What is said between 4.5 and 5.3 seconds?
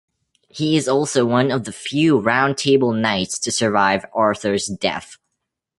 death.